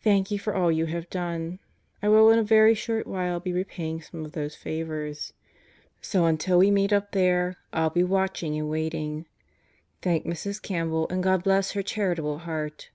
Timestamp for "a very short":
2.38-3.04